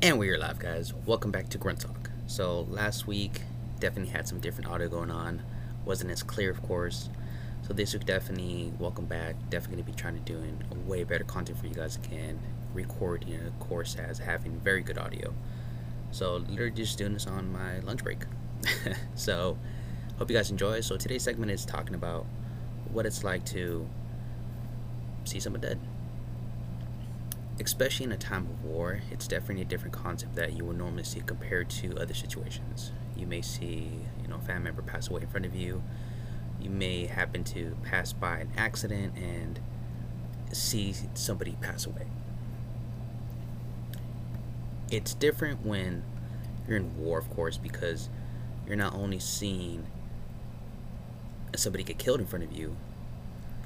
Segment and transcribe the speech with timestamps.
[0.00, 0.94] And we're live, guys.
[0.94, 2.10] Welcome back to Grunt Talk.
[2.28, 3.40] So, last week
[3.80, 5.42] definitely had some different audio going on.
[5.84, 7.08] Wasn't as clear, of course.
[7.66, 9.34] So, this week, definitely welcome back.
[9.50, 12.38] Definitely to be trying to doing way better content for you guys again.
[12.72, 15.34] Recording, of course, as having very good audio.
[16.12, 18.18] So, literally just doing this on my lunch break.
[19.16, 19.58] so,
[20.16, 20.80] hope you guys enjoy.
[20.80, 22.24] So, today's segment is talking about
[22.92, 23.88] what it's like to
[25.24, 25.80] see someone dead
[27.60, 31.04] especially in a time of war, it's definitely a different concept that you would normally
[31.04, 32.92] see compared to other situations.
[33.16, 33.90] You may see,
[34.22, 35.82] you know, a family member pass away in front of you.
[36.60, 39.60] You may happen to pass by an accident and
[40.52, 42.06] see somebody pass away.
[44.90, 46.02] It's different when
[46.66, 48.08] you're in war, of course, because
[48.66, 49.86] you're not only seeing
[51.56, 52.76] somebody get killed in front of you,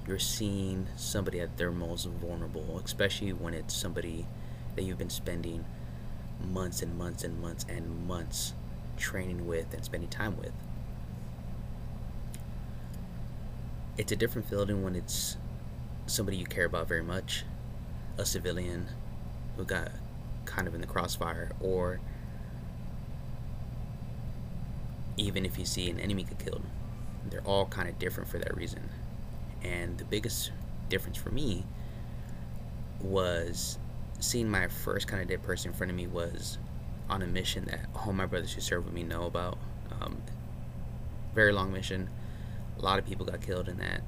[0.06, 4.26] you're seeing somebody at their most vulnerable, especially when it's somebody
[4.74, 5.64] that you've been spending
[6.50, 8.54] months and months and months and months
[8.96, 10.52] training with and spending time with.
[13.96, 15.36] It's a different feeling when it's
[16.06, 17.44] somebody you care about very much,
[18.18, 18.88] a civilian
[19.56, 19.92] who got
[20.44, 22.00] kind of in the crossfire, or
[25.16, 26.62] even if you see an enemy get killed.
[27.30, 28.88] They're all kind of different for that reason.
[29.64, 30.50] And the biggest
[30.88, 31.64] difference for me
[33.00, 33.78] was
[34.20, 36.58] seeing my first kind of dead person in front of me was
[37.08, 39.58] on a mission that all my brothers who served with me know about.
[40.00, 40.22] Um,
[41.34, 42.08] very long mission.
[42.78, 44.02] A lot of people got killed in that.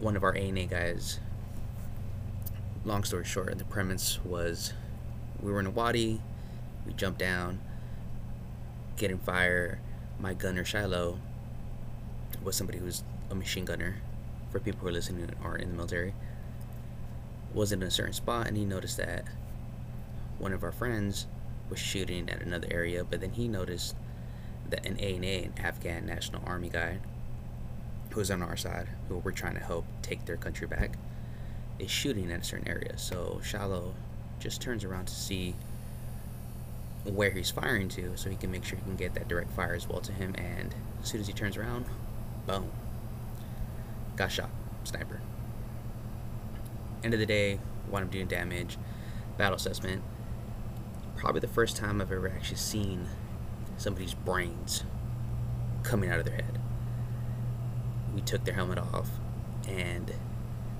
[0.00, 1.20] One of our ANA guys,
[2.84, 4.72] long story short, the premise was
[5.40, 6.20] we were in a wadi,
[6.86, 7.60] we jumped down,
[8.96, 9.78] getting fire.
[10.18, 11.18] My gunner Shiloh
[12.42, 13.02] was somebody who was
[13.34, 13.96] a machine gunner,
[14.50, 16.14] for people who are listening and are in the military,
[17.52, 19.24] was in a certain spot and he noticed that
[20.38, 21.26] one of our friends
[21.70, 23.94] was shooting at another area, but then he noticed
[24.70, 26.98] that an ANA, an Afghan National Army guy,
[28.10, 30.92] who was on our side, who we're trying to help take their country back,
[31.78, 32.96] is shooting at a certain area.
[32.98, 33.94] So Shiloh
[34.38, 35.54] just turns around to see
[37.04, 39.74] where he's firing to so he can make sure he can get that direct fire
[39.74, 41.84] as well to him and as soon as he turns around
[42.46, 42.70] boom
[44.16, 45.20] got shot, uh, sniper.
[47.02, 48.78] End of the day, what I'm doing damage,
[49.36, 50.02] battle assessment.
[51.16, 53.08] Probably the first time I've ever actually seen
[53.76, 54.84] somebody's brains
[55.82, 56.58] coming out of their head.
[58.14, 59.10] We took their helmet off,
[59.66, 60.12] and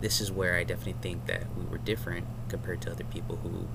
[0.00, 3.66] this is where I definitely think that we were different compared to other people who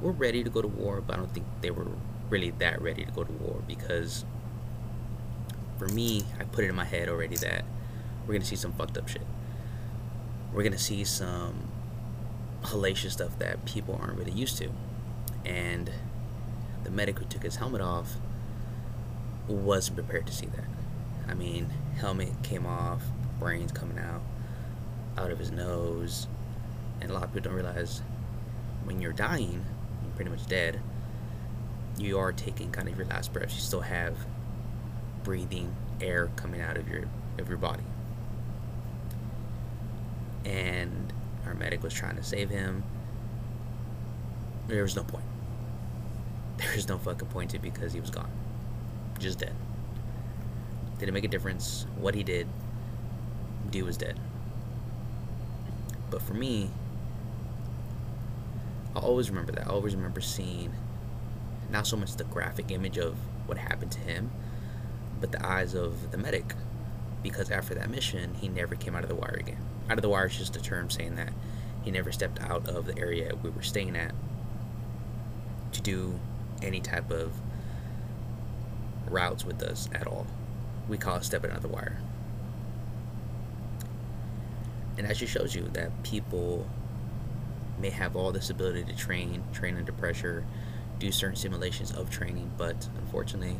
[0.00, 1.86] were ready to go to war, but I don't think they were
[2.28, 4.24] really that ready to go to war because
[5.78, 7.64] for me, I put it in my head already that
[8.26, 9.26] we're gonna see some fucked up shit.
[10.52, 11.68] We're gonna see some
[12.62, 14.70] hellacious stuff that people aren't really used to.
[15.44, 15.90] And
[16.82, 18.14] the medic who took his helmet off
[19.46, 20.64] wasn't prepared to see that.
[21.28, 23.02] I mean, helmet came off,
[23.38, 24.22] brains coming out,
[25.16, 26.26] out of his nose,
[27.00, 28.02] and a lot of people don't realize
[28.84, 29.64] when you're dying,
[30.02, 30.80] you're pretty much dead,
[31.98, 33.52] you are taking kind of your last breath.
[33.52, 34.16] You still have
[35.22, 37.04] breathing air coming out of your
[37.38, 37.82] of your body
[40.46, 41.12] and
[41.44, 42.84] our medic was trying to save him.
[44.68, 45.24] There was no point.
[46.56, 48.30] There was no fucking point to because he was gone.
[49.18, 49.54] Just dead.
[50.98, 52.48] Didn't make a difference what he did.
[53.68, 54.18] Dude was dead.
[56.08, 56.70] But for me,
[58.94, 59.66] i always remember that.
[59.66, 60.72] I always remember seeing
[61.70, 64.30] not so much the graphic image of what happened to him,
[65.20, 66.54] but the eyes of the medic.
[67.22, 70.08] Because after that mission, he never came out of the wire again out of the
[70.08, 71.32] wire is just a term saying that
[71.82, 74.12] he never stepped out of the area we were staying at
[75.72, 76.18] to do
[76.62, 77.32] any type of
[79.08, 80.26] routes with us at all.
[80.88, 81.98] We call it stepping out of the wire.
[84.98, 86.66] And that just shows you that people
[87.78, 90.44] may have all this ability to train, train under pressure,
[90.98, 93.58] do certain simulations of training, but unfortunately,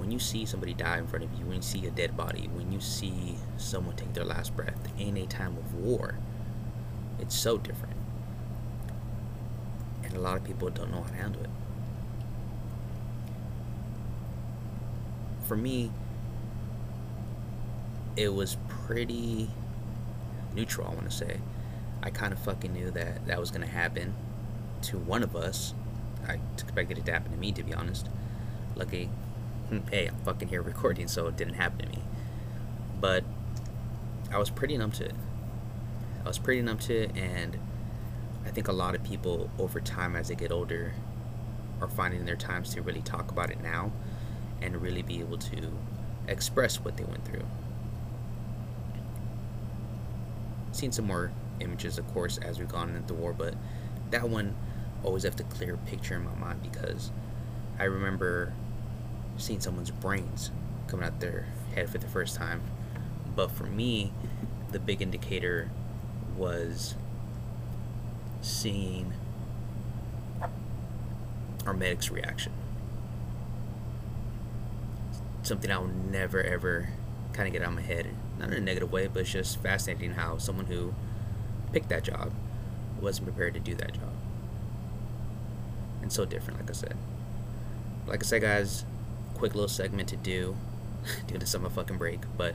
[0.00, 2.48] when you see somebody die in front of you, when you see a dead body,
[2.54, 6.16] when you see someone take their last breath in a time of war,
[7.18, 7.96] it's so different.
[10.02, 11.50] And a lot of people don't know how to handle it.
[15.46, 15.92] For me,
[18.16, 19.50] it was pretty
[20.54, 21.40] neutral, I want to say.
[22.02, 24.14] I kind of fucking knew that that was going to happen
[24.82, 25.74] to one of us.
[26.26, 28.08] I expected it to happen to me, to be honest.
[28.76, 29.10] Lucky
[29.90, 32.02] hey, I'm fucking here recording, so it didn't happen to me.
[33.00, 33.24] But
[34.32, 35.14] I was pretty numb to it.
[36.24, 37.58] I was pretty numb to it, and
[38.44, 40.94] I think a lot of people over time as they get older
[41.80, 43.92] are finding their times to really talk about it now
[44.60, 45.72] and really be able to
[46.28, 47.44] express what they went through.
[50.72, 53.54] Seen some more images, of course, as we've gone into the war, but
[54.10, 54.56] that one
[55.02, 57.10] always left a clear picture in my mind because
[57.78, 58.52] I remember
[59.40, 60.50] seeing someone's brains
[60.86, 62.62] coming out their head for the first time.
[63.34, 64.12] But for me,
[64.70, 65.70] the big indicator
[66.36, 66.94] was
[68.42, 69.12] seeing
[71.66, 72.52] our medic's reaction.
[75.42, 76.88] Something I will never ever
[77.32, 78.06] kind of get out of my head.
[78.38, 80.94] Not in a negative way, but it's just fascinating how someone who
[81.72, 82.32] picked that job
[83.00, 84.12] wasn't prepared to do that job.
[86.02, 86.96] And so different, like I said.
[88.06, 88.84] Like I said, guys,
[89.40, 90.54] quick little segment to do
[91.26, 92.54] due to summer fucking break, but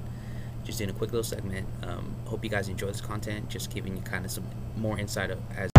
[0.63, 1.67] just doing a quick little segment.
[1.81, 3.49] Um, hope you guys enjoy this content.
[3.49, 4.45] Just giving you kind of some
[4.77, 5.71] more insight of, as.